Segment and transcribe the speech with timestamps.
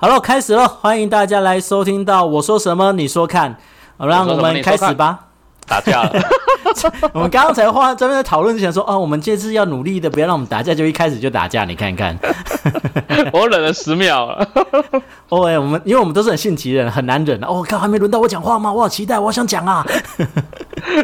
[0.00, 3.56] 好了，开始了，欢迎大家来收听到我说什么，你说看，
[3.96, 5.24] 好，让我们开始吧。
[5.66, 6.12] 打架了，
[7.12, 12.16] 我们刚才话这边在讨论之前说，哦，我们这次要努力的，不要让我们打架，就一开始就打架，你看看。
[13.34, 14.48] 我忍了十秒了。
[15.30, 17.38] 哦，哎，我们因为我们都是很性急的人，很难忍。
[17.42, 18.72] 哦，靠，还没轮到我讲话吗？
[18.72, 19.84] 我好期待，我想讲啊。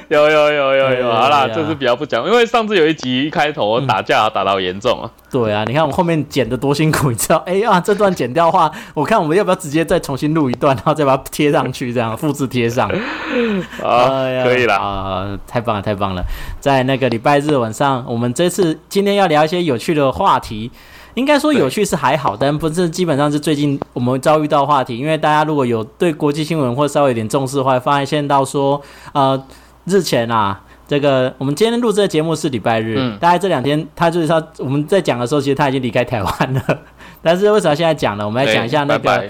[0.06, 5.10] 有有有有有，好啦，这次比较不讲，因为上次有一集一开头打架打到严重啊。
[5.34, 7.38] 对啊，你看我后面剪的多辛苦，你知道？
[7.44, 12.88] 哎呀，这段剪掉的话，我看我们要不要直接再重新录一段，然后再把它贴上去，这样复制贴上。
[13.82, 16.22] 哎呀，可以了啊，太棒了，太棒了！
[16.60, 20.70] 在那个礼拜日晚上，我们这次今天要聊一些有趣的话题。
[21.14, 24.96] 应该说有趣是还好，但不是基本上是最近我们遭遇到话题。
[24.96, 28.80] 因为大家如果有对国际新闻或稍微有点重视的话，发现到说，
[29.12, 29.44] 呃，
[29.86, 30.60] 日前啊。
[30.86, 36.62] 这个我们今天录这个节目是礼拜日，大概这两天他就是他我们在讲的时候，其实他已经离开台湾了。
[37.22, 38.26] 但是为什么现在讲呢？
[38.26, 39.24] 我们来讲一下那个，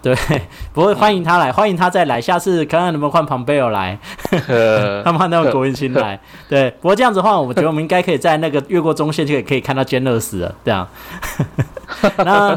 [0.00, 0.16] 对，
[0.72, 3.98] 不会欢迎他来，欢迎他再来，下次看看能不能换庞贝尔来，
[5.04, 6.20] 他们换那个国文新来。
[6.48, 10.86] 对，不过这样子的话，我觉得我们应该可以在那个越过中线就可以可以看到坚乐死了，这样。
[12.18, 12.56] 那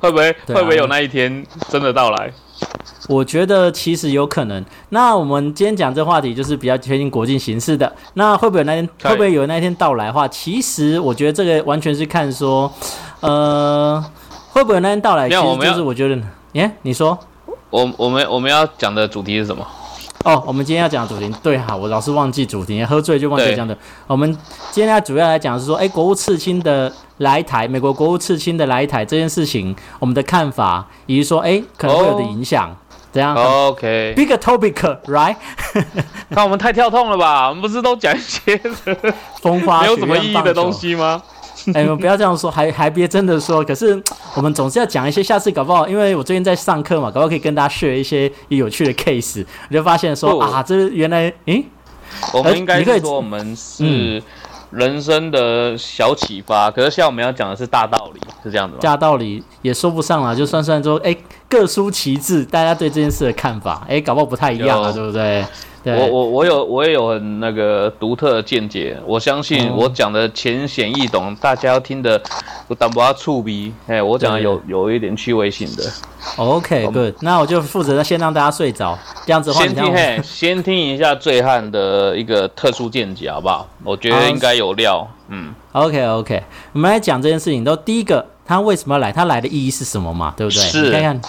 [0.00, 2.32] 会不会会不会有那一天真的到来？
[3.06, 4.64] 我觉得其实有可能。
[4.88, 7.90] 那我们今天讲这话题就是比较贴近国际形势的。
[8.14, 8.88] 那会不会有那天？
[9.04, 10.26] 会不会有那一天到来的话？
[10.26, 12.70] 其实我觉得这个完全是看说，
[13.20, 14.04] 呃，
[14.50, 15.28] 会不会有那天到来？
[15.28, 16.20] 其实就是我觉得，
[16.52, 17.16] 耶，你说，
[17.70, 19.64] 我我们我们要讲的主题是什么？
[20.24, 23.76] 哦，我们今天要讲的主题，对哈，我老是忘记主题，喝醉就忘记讲的。
[24.08, 24.36] 我们
[24.72, 32.76] 今天主要来讲是说，哎，国务次卿的来台，美国国务次卿的来台这件事情，我们的看法，以及说，哎，可能会有的影响。
[33.10, 35.36] 怎样？OK，big topic，right？
[36.30, 37.48] 看我们太跳痛了吧？
[37.48, 38.60] 我们不是都讲一些
[39.40, 41.22] 风花 没有什么意义的东西吗？
[41.74, 43.64] 哎，不要这样说，还还别真的说。
[43.64, 44.00] 可是
[44.34, 49.44] 我们总是要讲一些，下次搞不好，因为我最近在上课嘛，搞不好可以跟大家 share 一些有趣的 case。
[49.68, 51.64] 我就发现说啊，这原来，诶，
[52.32, 54.22] 我们应该说我们是。
[54.70, 58.80] 人生的小启发，可是现在我们要讲的是大道理，是这样子吗？
[58.82, 61.16] 大道理也说不上啦，就算算说，哎，
[61.48, 65.44] 各抒其志，大家对这件事的看法，哎，搞不好不太一样啊，对不对？
[65.84, 72.20] 我我我有我也有很那个独特的见解，我相信我讲的浅显易懂，大家要听的
[72.66, 75.84] 我当不要触鼻，哎，我讲的有有一点趣味性的。
[76.36, 83.66] OK，good，那我就负责先让大家睡着，这样子话先听嘿，先听一下醉汉的一个特殊见解，好不好？
[83.84, 85.08] 我觉得应该有料。
[85.28, 89.12] 嗯，OK OK，我们来讲这件事情，都第一个，他为什么要来？
[89.12, 90.34] 他来的意义是什么嘛？
[90.36, 90.60] 对不对？
[90.60, 91.20] 是，看看。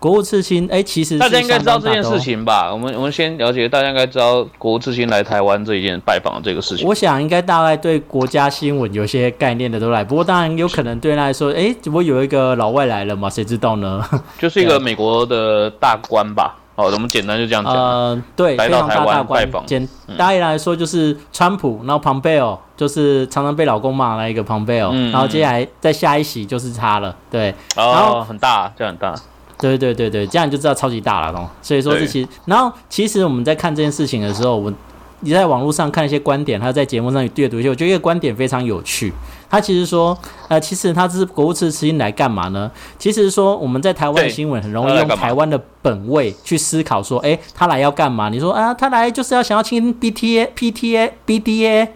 [0.00, 2.72] 国务次卿，哎，其实大家应该知道这件事情吧？
[2.72, 6.88] 我们我们先了解，大家应该知道国务次卿来台湾这一件拜访的这个事情。
[6.88, 13.28] 我想应该大概对国家新闻有些概念的都来，不过当然有可能对他来说，哎，怎么有一个老外来了嘛？
[13.28, 14.02] 谁知道呢？
[14.40, 16.56] 就是一个美国的大官吧？
[16.76, 17.74] 哦，我们简单就这样讲。
[17.74, 19.66] 呃，对，来到台湾拜访。
[19.66, 27.14] 简大意来说就是川普，然后庞贝尔就是常常被老公骂那一个庞贝尔，然后接下来再下一席就是他了。
[27.30, 29.14] 对，然后很大，就很大。
[29.60, 31.48] 对对对对，这样你就知道超级大了哦。
[31.62, 34.72] 所以说这些，然后其实我们在看这件事情的时候，我
[35.20, 39.12] 你在网络上看一些观点，他在节目上阅读一些，我觉得一个观点非常有趣。
[39.50, 40.16] 他其实说，
[40.48, 42.70] 呃，其实他是国务次卿来干嘛呢？
[42.98, 48.28] 其实说我们在台湾的新闻很容易用台湾的本位去思考，说，哎，他来要干嘛？
[48.28, 51.88] 你说啊，他来就是要想要签 B T A P T A B D A，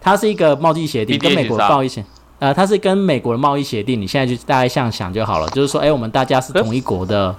[0.00, 2.04] 他是一个贸易协定，跟美国贸易协。
[2.40, 7.32] 呃，它是跟美国的贸易协定，你现在就大概这样想就好了，就是说，哎，我们大家是同一国的，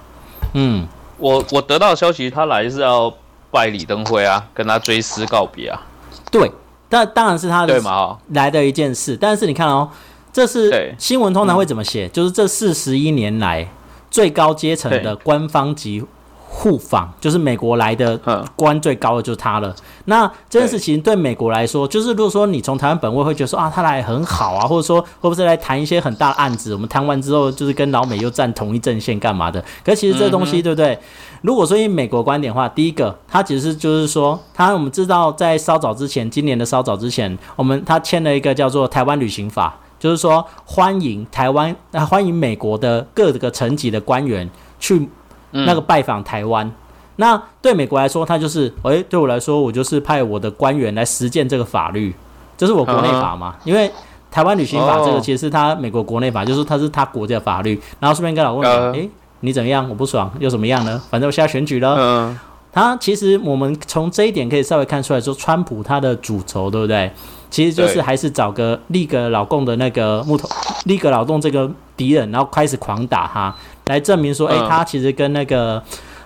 [0.54, 0.86] 嗯，
[1.18, 3.12] 我我得到消息，他来是要
[3.50, 5.82] 拜李登辉啊，跟他追思告别啊，
[6.30, 6.50] 对，
[6.88, 9.90] 但当然是他的对嘛，来的一件事，但是你看哦，
[10.32, 12.08] 这是新闻通常会怎么写？
[12.08, 13.68] 就是这四十一年来
[14.10, 16.04] 最高阶层的官方级。
[16.54, 18.16] 互访就是美国来的
[18.54, 19.74] 官最高的就是他了。
[20.04, 26.74] 那这件事情对美国来说，就是如果说你从台湾本位会觉得说啊，他来很好啊，或者说会不会来谈一些很大的案子？
[26.74, 29.64] 我们谈完之后就是跟老美又站同一阵线干嘛的？
[29.82, 30.96] 可其实这东西对不对？
[31.40, 44.48] 如果说以美国观点的话，第一个，他其实就是说，他我们知道在稍早之前，今年的稍早之前，我们他签了一个叫做台湾旅行法，就是说欢迎台湾啊，欢迎美国的各个层级的官员
[44.78, 45.08] 去。
[45.52, 46.70] 那个拜访台湾，
[47.16, 52.14] 那对美国来说，他就是，诶，对我来说，我就是派我的官员来实践这个法律，
[52.56, 53.54] 这是我国内法嘛？
[53.64, 53.90] 因为
[54.30, 57.78] 台湾旅行法这个其实是他美国国内法，就是他是他国家法律。
[58.00, 59.08] 然后顺便跟老公讲，诶，
[59.40, 59.86] 你怎么样？
[59.88, 61.00] 我不爽，又怎么样呢？
[61.10, 61.94] 反正我现在选举了。
[61.98, 62.38] 嗯，
[62.72, 67.12] 他其实我们从这一点可以稍微看出来，说川普他的主轴对不对？
[67.50, 70.48] 其实就是还是找个立个老共的那个木头，
[70.86, 71.70] 立个老共这个。
[71.94, 73.54] 敌人，然后开始狂打他，
[73.86, 75.82] 来证明说，哎，他其实跟那个。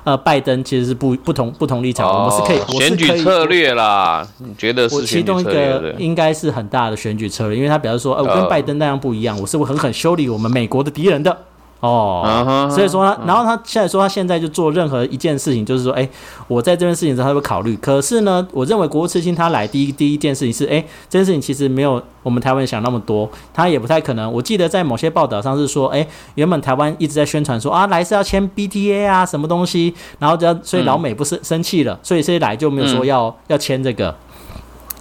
[0.07, 4.25] 呃，拜登其实是不不同不同立场，我们是可以选举策略啦。
[4.39, 11.37] 你觉得是其中一个应该是很大的选举策略，因为他表示说，呃，我跟拜登那样不一样，我是会狠狠修理我们美国的敌人的。
[11.87, 16.09] 哦，所以说，然后他现在说，他现在就做任何一件事情，就是说，哎，
[16.49, 17.77] 我在这件事情上他会考虑。
[17.77, 24.33] 可是呢，我认为国务次卿他来第一第一件事情是，哎，这件事情其实没有我们台湾想那么多，他也不太可能。
[24.33, 34.15] 我记得在某些报道上是说，哎，原本台湾一直在宣传说啊，来是要签 BTA 啊，什么东西，然后就所以老美不是生气了，所以这一来就没有说要要签这个。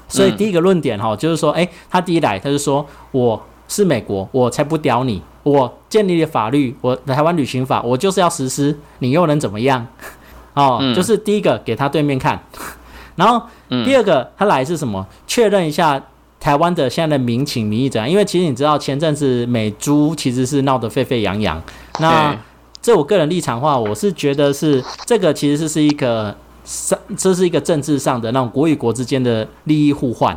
[0.08, 5.22] 所以第一个论点哈，就是说，哎，他第一来他就说我是美国，我才不屌你。
[5.46, 9.86] 我建立了法律，我台湾旅行法，我就是要实施，你又能怎么样？
[10.56, 12.42] 哦，就是第一个给他对面看，
[13.16, 13.40] 然后
[13.86, 15.06] 第二个他来是什么？
[15.28, 16.02] 确认一下
[16.40, 18.10] 台湾的现在的民情民意怎样？
[18.10, 21.62] 因为其实你知道前阵子美猪其实是闹得沸沸扬扬。
[22.00, 22.36] 那
[22.82, 30.36] 这我个人立场话，我是觉得是这个其实是是一个这这是一个政治上的那种国与国之间的利益互换。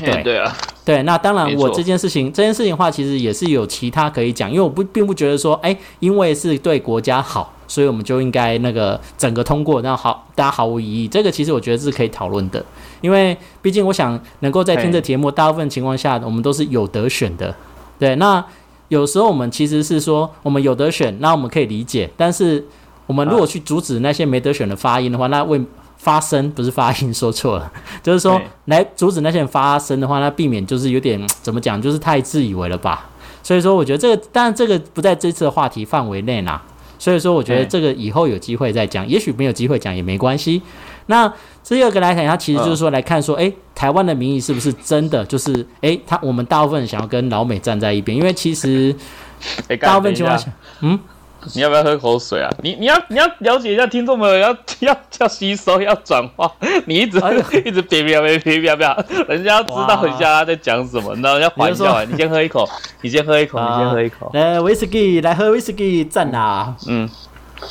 [0.00, 0.52] 对 对啊。
[0.90, 11.06] 对，那当然，我这件事情，这件事情的话，其实也是有其他可以讲，因为我不并不觉得说，哎，因为是对国家好，所以我们就应该那个整个通过，然后好，大家毫无疑义。
[11.06, 12.64] 这个其实我觉得是可以讨论的，
[13.02, 17.54] 因为毕竟我想能够在听这节目，大部分情况下我们都是有得选的。
[17.96, 18.44] 对，那
[18.88, 22.66] 有时候我们其实是说我们有得选，那我们可以理解，但是
[23.06, 25.60] 我们如果去阻止那些没得选的发音的话，那为
[26.00, 27.70] 发声不是发音说错了，
[28.02, 33.10] 就是说来阻止那些人发声的话，那避免就是有点怎么讲，就是太自以为了吧。
[33.42, 36.62] 所以说，我觉得这个，当然这个不在这次的话题范围内啦。
[36.98, 40.60] 所以说，我觉得这个以后有机会再讲，也许没有机会讲也没关系。
[41.06, 41.30] 那
[41.64, 48.94] 第二个来讲，它其实就是说来看说，哎，台湾的民意是不是真的就是，哎，他我们大部分想要跟老美站在一边，因为其实
[49.80, 50.50] 大部分情况下，
[50.80, 50.98] 嗯。
[51.54, 52.50] 你要不要喝口水啊？
[52.62, 56.50] 你你要你要了解一下听众们要 要要吸收要转化，
[56.86, 57.18] 你一直
[57.64, 62.04] 一直别别别别别别，人家要知道一下他在讲什么，然后要缓一下。
[62.04, 62.68] 你先喝一口，
[63.00, 64.30] 你先喝一口，你先喝一口。
[64.34, 66.74] 来威士忌，来喝威士忌，赞啊！
[66.86, 67.08] 嗯，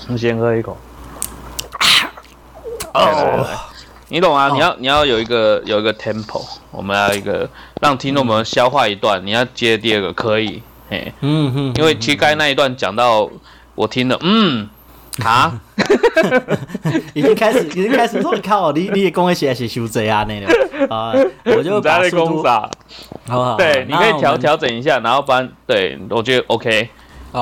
[0.07, 0.75] 你先喝一口。
[2.94, 3.45] 哦，
[4.07, 4.50] 你懂啊？
[4.51, 7.48] 你要你要有一个有一个 tempo，我们要一个
[7.81, 13.30] 让听众们消化一段，你要接第二个可以，嘿，嗯哼，因为其实刚才那一段讲到。
[13.80, 14.68] 我听了，嗯，
[15.24, 15.58] 啊，
[17.16, 21.14] 已经开始，已经开始说靠，你你也跟我写写修这啊那个啊，
[21.46, 22.70] 我就把速度，好
[23.26, 23.56] 不好？
[23.56, 26.90] 对，你可以调调整一下，然后把，对我觉得 OK，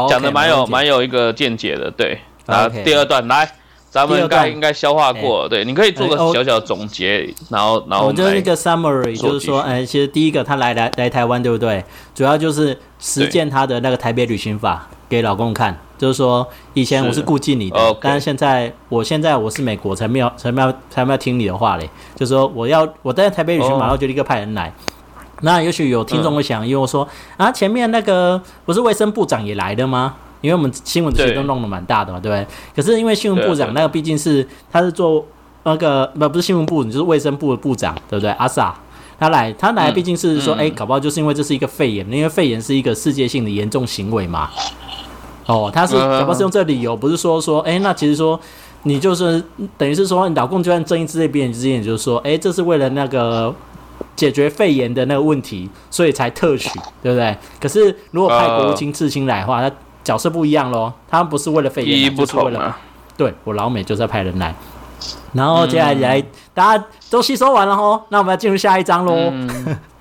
[0.08, 3.52] 讲的蛮有蛮有一个见解的，对，那第二段来。
[3.90, 11.84] 咱们应该应该消化过，对，你可以做个小小总结，然后然后我就是一个 summary，就是说，哎，其实第一个他来来来台湾，对不对？
[12.14, 24.72] 主要就是实践他的那个台北旅行法给老公看，就是说，以前我是顾忌你的，但是现在我现在我是美国，才没有才没有才没有听你的话嘞，就是说我要我在台北旅行法，然后就立刻派人来。
[25.42, 27.08] 那也许有听众会想，因为我说
[27.38, 30.16] 啊，前面那个不是卫生部长也来的吗？
[30.42, 32.48] 因为我们新闻这些都弄得蛮大的嘛，对不对？
[32.76, 35.26] 可是因为新闻部长那个毕竟是他是做
[35.64, 38.30] 那个不不是新闻部，你就是卫生部的部长，对不对？
[38.32, 38.74] 阿萨
[39.20, 44.50] 他来他来毕竟是说，哎，搞不好就是因为这是一个肺炎，因为肺炎是一个世界性的严重行为嘛。
[45.48, 48.40] 哦，他是搞不好是用这理由，不是说说，哎，那其实说
[48.84, 49.44] 你就是
[49.78, 53.54] 等于是说，你老公就算睁一只眼闭一只眼，就是说，哎，这是为了那个
[54.16, 56.70] 解决肺炎的那个问题，所以才特许，
[57.02, 57.36] 对不对？
[57.60, 59.76] 可是如果派国务卿刺青来的话，他
[60.08, 62.74] 角色不一样喽，他们不是为了肺炎，就是为了
[63.18, 64.56] 对我老美就是要派人来，
[65.34, 66.24] 然后接下来
[66.54, 69.14] 大家都吸收完了吼，那我们要进入下一章喽。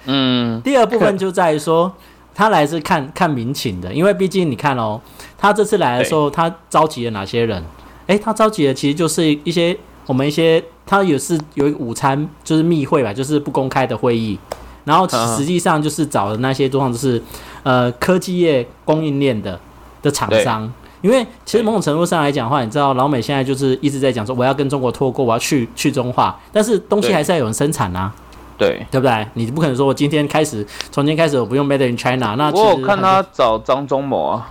[0.05, 1.93] 嗯， 第二部分就在于说
[2.33, 5.01] 他来是看看民情的，因为毕竟你看哦，
[5.37, 7.65] 他这次来的时候，他召集了哪些人？
[8.07, 14.39] 哎，他召集的其实就是一些我们一些，他也是有一个午餐，就是密会吧，就是不公开的会议，
[14.85, 17.21] 然后实际上就是找的那些状况，就是
[17.65, 19.59] 呃科技业供应链的。
[20.03, 20.73] 的厂商，
[21.03, 28.13] 因为其实某种程度上来讲的话，你知道老美现在就是一直在讲说我要跟中国脱钩，我要去去中化，但是东西还是要有人生产啊，
[28.57, 29.27] 对对不对？
[29.35, 34.51] 你不可能说我今天开始从今天开始我不用 Made in China，那我有看他找张忠谋啊，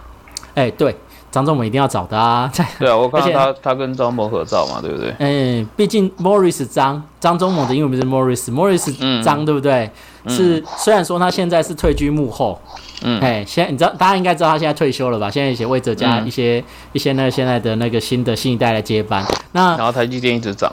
[0.54, 0.96] 哎对，
[1.32, 5.10] 张忠谋一定要找的啊， 对啊，我看他他跟张谋合照嘛，对不对？
[5.20, 9.90] 哎，毕竟 Morris 张张忠谋的英文名是 Morris，Morris 张对不对？
[10.28, 12.60] 是虽然说他现在是退居幕后。
[13.04, 15.30] 嗯，哎，现在你知道，大家应该知道他现在退休了吧？
[15.30, 16.64] 现在一些魏哲家一些
[16.94, 19.24] 一些那现在的那个新的新一代的接班。
[19.52, 20.72] 那然后台积电一直涨。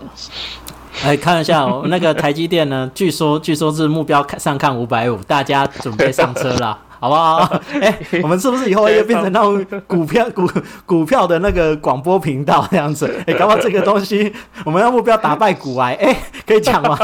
[1.03, 6.79] 哎，看一下那个台积电呢， 据说据说是目标上看五百五，大家准备上车了。
[7.03, 7.61] 好不好？
[7.81, 10.49] 哎，我们是不是以后要变成那种股票 股
[10.87, 13.13] 股票的那个广播频道这样子？
[13.27, 14.33] 哎，搞不好这个东西，
[14.65, 16.17] 我们要目标打败股癌，哎，
[16.47, 16.97] 可以讲吗？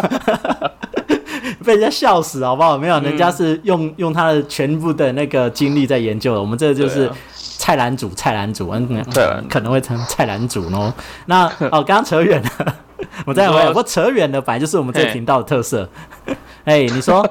[1.69, 2.79] 被人家笑死，好不好？
[2.79, 6.41] 没有，人家是用用他的全部的那个精力在研究的。
[6.41, 7.11] 我们这就是
[7.59, 10.91] 菜篮组，菜篮组，嗯，对可能会成菜篮组哦。
[11.27, 12.75] 那哦， 刚刚扯远了，
[13.27, 13.71] 我再回来。
[13.73, 15.87] 我扯远了，本来就是我们这个频道的特色。
[16.65, 17.23] 哎，你说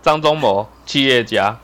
[0.00, 1.54] 张忠谋，企业家，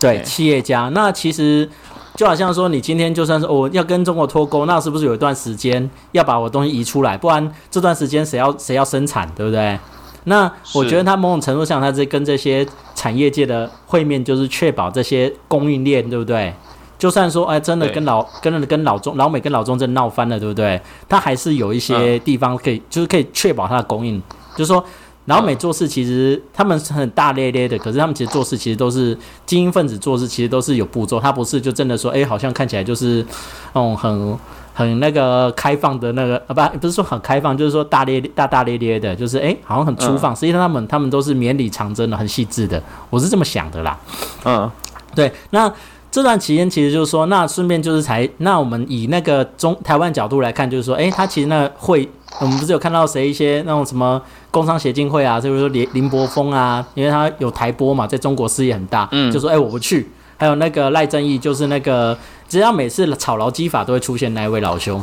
[0.00, 0.90] 对，企业家。
[0.92, 1.70] 那其实
[2.16, 7.16] 就好像说，你今天就算是我要跟中国脱钩，那是不是有一段时间要把我东西移出来？
[7.16, 9.78] 不然这段时间谁要谁要生产，对不对？
[10.24, 16.54] 那我觉得他某种程度上，他是跟这些产业界的会面，就是确保这些供应链，对不对？
[16.96, 20.80] 就算说，哎，真的跟老跟跟老中老美跟老中正闹翻了，对不对？
[21.08, 24.22] 他还是有一些地方可以，就是可以确保他的供应。
[24.54, 24.84] 就是说，
[25.24, 31.18] 老美做事其实他们是很大咧咧的，可是他们其实做事其实都是精英分子做事，其实都是有步骤。
[31.18, 33.26] 他不是就真的说，哎，好像看起来就是
[33.72, 34.38] 那种很。
[34.74, 40.34] 很那个开放的那个啊，不不是说很开放，就是说大咧大大咧咧的，就是哎，好像很粗放。
[40.34, 42.82] 实际上他们他们都是绵里藏针的，很细致的。
[43.10, 43.98] 我是这么想的啦。
[44.44, 44.70] 嗯，
[45.14, 45.30] 对。
[45.50, 45.70] 那
[46.10, 52.08] 这段期间其实就是说，那顺便就是才，那我们以那个中台湾角度来看，就是说，哎，他其实那会，
[52.40, 60.10] 我们不是有看到谁一些那种什么工商协进会啊，就是说林林柏峰啊，因为他有台播嘛，在中国事业很大，嗯，就说哎我不去。
[60.42, 62.18] 还有那个赖正义，就是那个。
[62.48, 65.02] 只要每次炒劳基法都会出现那一位老兄，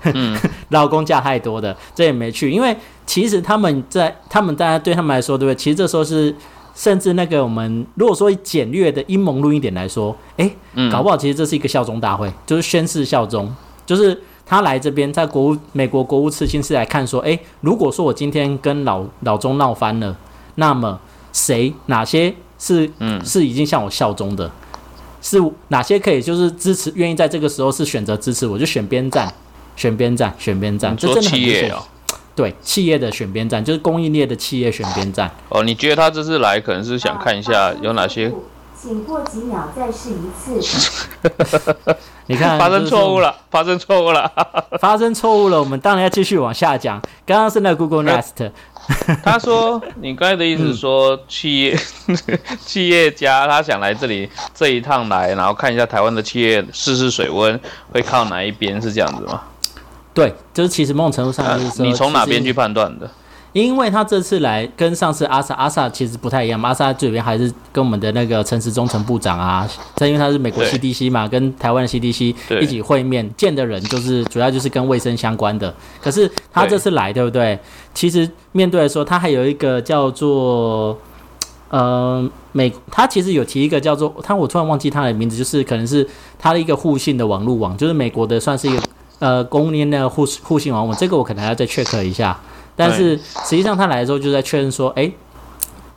[0.70, 5.56] 老公价太多的，这也没去，因为其实他们在他们大家对他们来说，对不对？
[5.56, 6.34] 其实这时候是
[6.74, 10.50] 甚至那个我们如果说简略的阴谋论一点来说，哎，
[10.90, 13.48] 搞不好其实这是一个效忠大会，就是宣誓效忠，
[13.86, 20.16] 就是他来这边在国务美国国务次卿是来看说，哎，如果说我今天跟老老钟闹翻了，
[20.56, 20.98] 那么
[21.32, 24.50] 谁哪些是嗯是已经向我效忠的？
[25.20, 26.92] 是哪些可以就是支持？
[26.94, 29.32] 愿意在这个时候是选择支持，我就选边站，
[29.76, 30.96] 选边站，选边站。
[30.96, 31.86] 这真的很不错。
[32.34, 35.30] 对，企业的选边站就是供应链的企业选边站。
[35.50, 38.32] 哦，你觉得他这次来可能是想看一下有哪些？
[38.80, 40.58] 请过几秒再试一次。
[42.28, 44.32] 你看，发生错误了，发生错误了，
[44.80, 45.60] 发生错误了。
[45.60, 46.98] 我们当然要继续往下讲。
[47.26, 48.50] 刚刚是那 Google Nest。
[49.22, 51.78] 他说：“你刚才的意思是说，企业
[52.64, 57.58] 企业家他想来这里这一趟来，然后看一下台湾的企业试试水温，
[57.92, 58.80] 会靠哪一边？
[58.80, 59.42] 是这样子吗？”
[60.12, 63.08] 对，就是其实某种程度上就是说，你从哪边去判断的？
[63.52, 75.74] 因为他这次来跟上次阿萨阿萨其实不太一样，阿萨这边还是跟我们的那个陈时中陈部长啊，他因为他是美国 CDC 嘛，跟台湾的 CDC 一起会面，见的人就是主要就是跟卫生相关的。
[76.00, 77.58] 可是他这次来，对不对？
[77.92, 80.96] 其实面对来说，他还有一个叫做
[81.70, 86.06] 呃美，他其实有提一个叫做他，我突然忘记他的名字，就是可能是
[86.38, 88.82] 他的一个互信的网络网，就是美国的算是一个
[89.18, 92.38] 呃公共链的互互信网我，这个我可能还要再 check 一下。
[92.80, 95.12] 但是实际上他来的时候就在确认说，哎，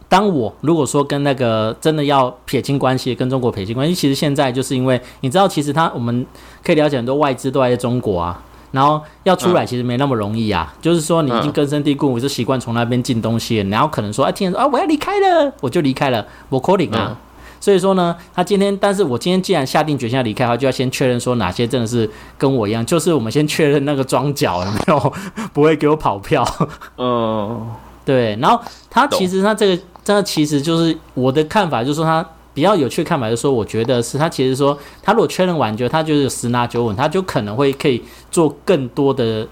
[0.10, 6.26] 当我如果说跟那个真的要撇清关系，跟中国撇清关系，其实现在就是因为你知道，其实他我们
[6.62, 10.74] 可以了解很多外资都在中国啊，然后要出来其实没那么容易啊。
[10.82, 17.18] 就是说你已经根深蒂固，我是习惯从那边进东西，然后可能说，哎，听人说啊，我要离开了，我就离开了，我 calling 啊。
[17.64, 25.14] 所以说呢，他今天，但是我今天既然下定决心要离开的话，就要先确认说哪些真的是跟我一样，就是我们先确认那个庄脚有没有
[25.54, 26.46] 不会给我跑票。
[27.00, 27.72] 嗯，
[28.04, 28.36] 对。
[28.42, 39.48] 然后他其实他这个，这其实就是我的看法，就是说他比较有趣的看法，就是说我觉得是他其实说他如果确认完，就他就是十拿九稳，他就可能会可以做更多的，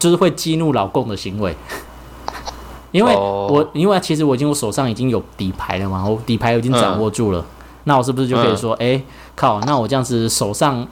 [0.00, 1.54] 就是会激怒老共的行为。
[2.92, 7.44] 因为我，因为其实我已经我手上已经有底牌了嘛，我底牌已经掌握住了，
[7.84, 9.00] 那我是不是就可以说，哎，
[9.36, 10.86] 靠，那我这样子手上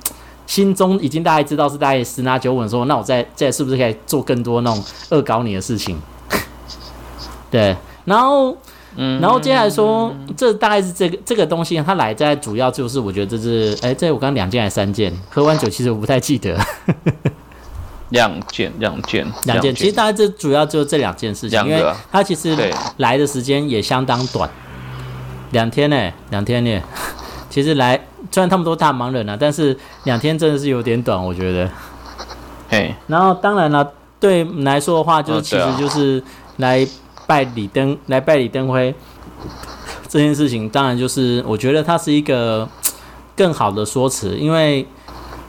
[0.46, 6.00] 心中已经大概知道是大概十拿九稳的时候，那我再再是不是可以做更多那种恶搞你的事情？
[7.50, 8.56] 对，然后，
[8.96, 15.12] 嗯，然后接下来说，这大概是这个这个东西，它来在主要就是我觉得这是，哎，这我刚两件还是三件？
[15.30, 16.56] 喝完酒其实我不太记得。
[18.10, 19.74] 两件，两件，两件。
[19.74, 22.56] 其实大家这主要就这两件事情，因为他其实
[22.96, 24.48] 来的时间也相当短，
[25.50, 26.80] 两天呢，两天呢。
[27.50, 27.96] 其实来，
[28.30, 31.68] 虽然他们都大忙人啊，但是两天真的是有点短，我觉得。
[32.68, 32.94] 嘿。
[33.06, 36.22] 然后当然了，对来说的话，就是其实就是
[36.56, 36.86] 来
[37.26, 38.94] 拜李登，来拜李登辉
[40.08, 42.68] 这件事情，当然就是我觉得它是一个
[43.36, 44.86] 更好的说辞，因为。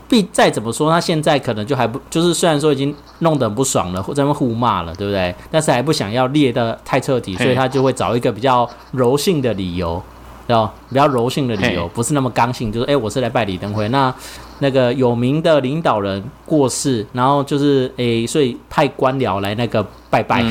[0.09, 5.33] 必再怎么说，他现在可能就还不就是虽然说已经弄得很不爽了，或在那互骂了，对不对？
[5.51, 10.01] 但是还不想要裂的太彻底，所以他就会找一个比较柔性的理由，
[10.47, 13.87] 要比较柔性的理由，不是那么刚性，就是哎，我是来拜李登辉。
[13.89, 14.13] 那
[14.59, 20.43] 那个有名的领导人过世，然后就是哎，所以派官僚来那个拜拜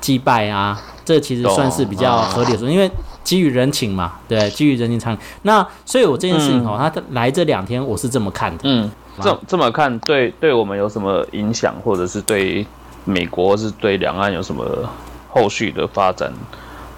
[0.00, 2.90] 祭拜啊，这其实算是比较合理的，因为
[3.24, 5.18] 基于人情嘛，对，基于人情参与。
[5.42, 8.60] 那所以我这件事情哦，他来这两天，我是这么看的。
[8.64, 8.88] 嗯，
[9.20, 12.64] 这这么看，对对我们有什么影响，或者是对
[13.04, 14.64] 美国是对两岸有什么
[15.28, 16.32] 后续的发展？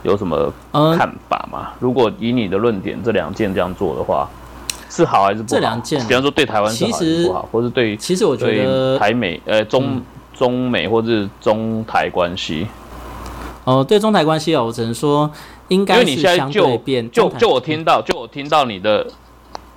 [0.03, 1.73] 有什么看法吗？
[1.81, 4.29] 如果以你的论点，这两件这样做的话，
[4.89, 5.49] 是好还是不好？
[5.49, 10.01] 这两件，比方说对台湾是好还是不好，或是对其实我觉得台美呃中
[10.33, 12.69] 中美或是中台关系，
[13.65, 15.29] 哦，对中台关系啊，我只能说
[15.69, 17.11] 应该是相对变。
[17.11, 19.07] 就就我听到，就我听到你的，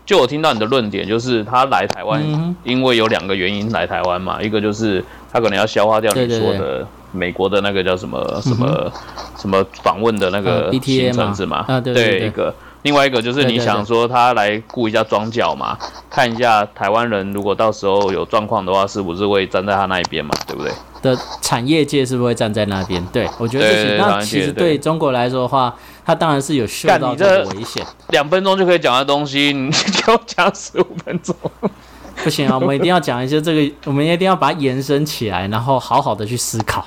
[0.05, 6.87] 就我听到你的论点，就是他来台湾，因为有两个原因来台湾嘛，一个就是他可能要消化掉你说的。
[7.11, 8.91] 美国的那个叫什么什么
[9.35, 11.65] 什么访问的那个行程是吗？
[11.67, 12.53] 啊，对对一个，
[12.83, 15.75] 另外一个就是你想说他来顾一下庄脚嘛，
[16.07, 20.29] 看一下台湾人如果到时候有状况的话，是不是会站在他那一边嘛？
[20.45, 20.71] 对不对？
[21.01, 23.03] 的产业界是不是会站在那边？
[23.07, 25.75] 对，我觉得那其实对中国来说的话，
[26.05, 27.85] 它当然是有受到这个危险。
[28.09, 31.35] 两分钟就可以讲的东西，你给我讲十五分钟。
[32.21, 36.85] 不行啊，我们一定要讲一些这个，我们一定要把它延伸起来，然后好好的去思考。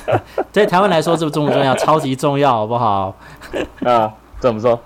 [0.52, 1.74] 对台湾来说，这重不重要？
[1.76, 3.16] 超级重要，好不好？
[3.82, 4.78] 啊，怎么说？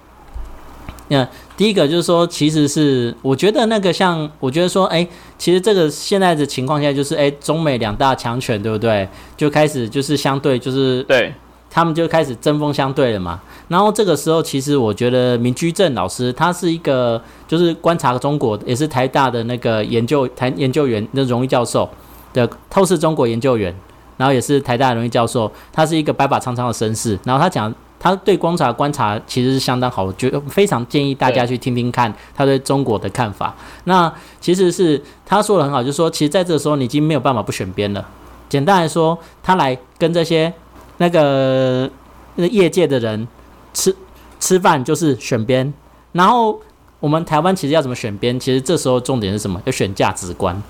[1.09, 9.09] 那第一个就是说，其实是我觉得那个像，我觉得说，哎，其实这个现在的情况下就是，哎，中美两大强权，对不对？
[9.37, 11.33] 就开始就是相对，就是对。
[11.71, 13.39] 他们就开始针锋相对了嘛。
[13.69, 21.87] 然后这个时候，其实我觉得明居正老师他是一个，就是观察中国，也是台大的那个研究台研究员的荣誉教授
[22.33, 23.73] 的透视中国研究员，
[24.17, 25.53] 然后也是台大荣誉教授。
[25.71, 27.19] 他是一个白发苍苍的绅士。
[27.25, 33.55] 然后他讲，他对观察观察其实是相当好，我觉得非常建议大家去听听看他对中国的看法。
[33.85, 38.07] 那其实是他说的很好，就是说，其实在这个时候你已经没有办法不选边了。
[38.49, 40.53] 简单来说，他来跟这些。
[41.01, 41.89] 那个
[42.35, 43.29] 那个业界的人
[43.73, 43.95] 吃
[44.41, 45.73] 吃饭就是选边，
[46.11, 46.61] 然后
[46.99, 48.41] 我们台湾其实要怎么选边？
[48.41, 49.63] 其实这时候重点是什么？
[49.65, 50.61] 要选价值观。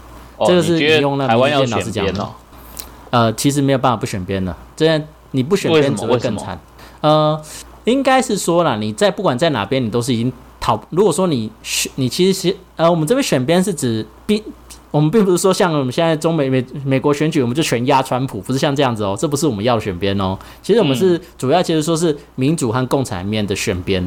[0.45, 2.29] 这个是你用那民间老师讲的。
[3.09, 4.55] 呃，其实没有办法不选边了。
[4.77, 6.61] 这样你不选边只会更惨。
[7.01, 7.41] 呃，
[7.85, 10.81] 应该是说了，你在不管在哪边，你都是已经讨。
[10.91, 14.43] 如果说你选，你其实是呃，我们这边选边是指并。
[14.91, 20.37] 我们并不是说像我们现在中美美美国选举，我们就全压川普，不是像这样子哦，这不是我们要选边哦。
[20.63, 24.03] 其实我们是主要，其实说是民主和共产面的选边。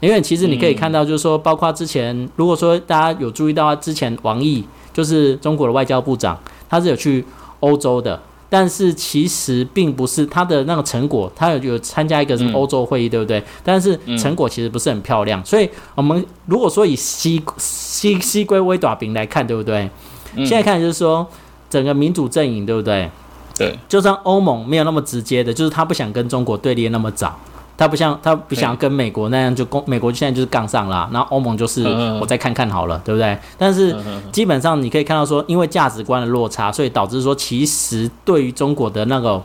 [0.00, 7.22] 因为其实你可以看到，就是说，包括之前，如果说大家有注意到，之前王毅就是中国的外交部长，他是有去
[7.60, 8.18] 欧洲的，
[8.52, 13.42] 但是其实并不是他的那个成果，他有有参加一个什么欧洲会议，对不对？
[13.64, 15.42] 但是成果其实不是很漂亮。
[15.42, 19.88] 所以我们如果说以西西西归微短兵来看，对不对？
[20.36, 21.26] 现在看就是说，
[21.70, 23.10] 整个民主阵营对不对？
[23.56, 27.38] 对，就算欧盟没有那么直接的，就是他不想跟中国对立那么早，
[27.82, 31.82] 他不像他不想跟美国那样就攻，美国现在就是杠上了，然后欧盟就是
[32.20, 33.36] 我再看看好了，对不对？
[33.58, 33.92] 但是
[34.30, 39.42] 基本上你可以看到说，因为价值观的落差，所以导致说其实对于中国的那个，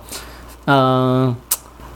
[0.66, 1.36] 嗯，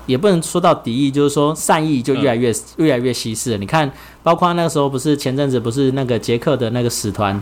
[0.08, 3.56] 也不能说到敌意，就是说善意就越来越越来越稀释。
[3.60, 3.92] 你看，
[4.24, 7.40] 包括那个时候不是前阵子不是那个捷克的那个使团。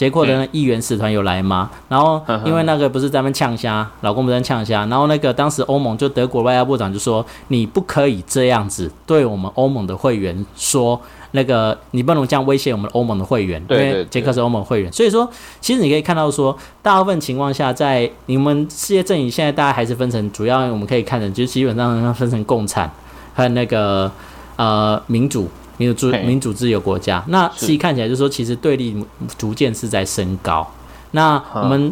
[0.00, 1.70] 捷克的议员使团有来吗？
[1.90, 10.98] 然后因为那个不是在那呛虾，老公不在呛虾，然后那个当时欧盟就德国外交部长就说，你不可以这样子对我们欧盟的会员说，
[11.32, 14.90] 那个你不能这样威胁我们欧盟的会员，因为捷克是欧盟会员。
[14.90, 22.90] 所以说，其实你可以看到说，大部分情况下，在你们世界阵营现在大家还是分成，主要我们可以看的，就基本上分成共产
[23.34, 24.10] 和那个
[24.56, 25.46] 呃民主。
[25.80, 28.94] 民主、民主自由国家，那实际看起来就是说，其实对立
[29.38, 30.70] 逐渐是在升高。
[31.12, 31.90] 那我们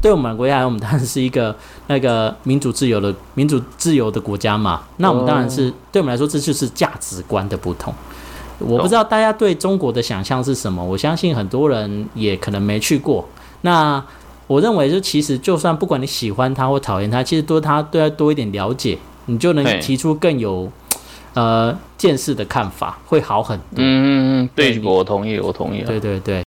[0.00, 1.54] 对我们国家，我们当然是一个
[1.88, 4.84] 那个民主自由的民主自由的国家嘛。
[4.96, 7.92] 那我们当然是对我们来说，这就是价值观的不同。
[8.58, 13.28] 我不知道大家对中国的想象是什么，我相信很多人也可能没去过。
[13.60, 14.02] 那
[14.46, 20.72] 我认为，就其实就算不管你喜欢他或讨厌他，其实多他对他多一点了解，你就能提出更有。
[21.36, 23.66] 呃，见识的看法会好很多。
[23.76, 24.08] 嗯嗯
[24.44, 25.82] 嗯，对，我同意，我同意。
[25.82, 26.42] 对对对。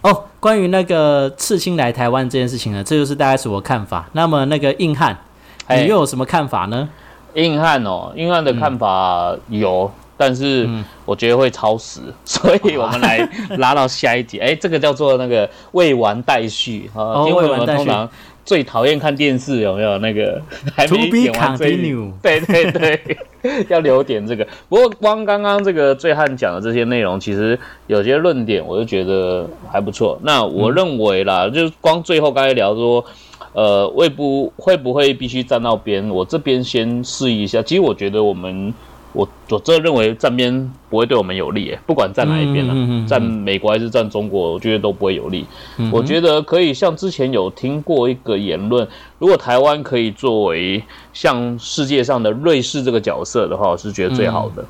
[0.00, 4.08] 哦，关于那个刺青来台湾这件事情呢，这就是大概是我看法。
[4.14, 5.16] 那么那个硬汉，
[5.68, 6.88] 你又有什么看法呢？
[7.34, 10.68] 硬汉哦，硬汉的看法有，但是
[11.06, 13.26] 我觉得会超时， 所以我们来
[13.56, 14.38] 拉到下一集。
[14.44, 18.06] 哎，这个叫做那个未完待续啊，因为我们通常。
[18.44, 20.40] 最讨厌看电视有没有那个？
[20.88, 22.10] To be continue。
[22.22, 23.18] 对对对，
[23.68, 24.48] 要留点这个。
[24.70, 30.18] 不过光刚刚这个醉汉讲的这些内容，其实有些论点我就觉得还不错。
[30.22, 33.04] 那我认为啦，就光最后刚才聊说，
[33.52, 36.08] 呃，会不会不会必须站到边？
[36.08, 37.62] 我这边先试一下。
[37.62, 38.72] 其实我觉得我们。
[39.18, 45.44] 我我真的认为站边不会对我们有利，不管站哪一边嗯，站美国还是站中国，我觉得都不会有利。
[45.90, 48.86] 我觉得可以像之前有听过一个言论，
[49.18, 50.80] 如果台湾可以作为
[51.12, 54.64] 像世界上的瑞士这个角色的话，我是觉得最好的。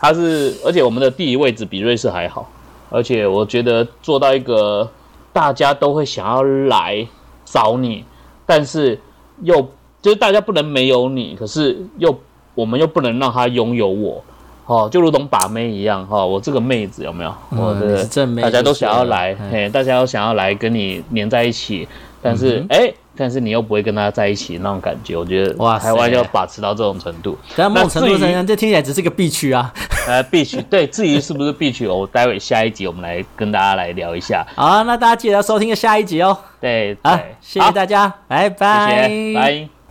[0.00, 2.50] 它是，而且我们的地理位置比瑞士还好，
[2.90, 4.90] 而且我觉得做到一个
[5.32, 7.06] 大家都会想要来
[7.44, 8.04] 找你，
[8.44, 9.00] 但是
[9.42, 9.60] 又
[10.00, 12.12] 就是大家不能没有你，可是又。
[12.54, 14.22] 我们又不能让他拥有我，
[14.66, 17.34] 哦，就如同把妹一样，哈，我这个妹子有没有？
[17.50, 21.88] 我的正妹大家都想要来，嘿，大家都想要来跟你黏在一起，
[22.20, 27.36] 但是，哎，但是你又不会跟他在一起那种感觉，我觉得哇，台湾要把持到这种程度。
[27.56, 29.72] 但某种程度上，这听起来只是个必区啊。
[30.04, 34.44] 呃，必区对，至于是不是必区，我待会下一集我们来跟大家来聊一下。
[34.56, 36.36] 好，那大家记得要收听下一集哦。
[36.60, 39.81] 对，好，谢谢大家，拜拜，拜。